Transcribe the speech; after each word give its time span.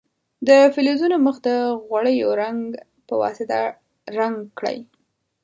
د 0.47 0.49
فلزونو 0.73 1.15
مخ 1.25 1.35
د 1.47 1.49
غوړیو 1.85 2.29
رنګ 2.41 2.59
په 3.07 3.13
واسطه 3.21 3.59
رنګ 4.17 4.37
کړئ. 4.57 4.77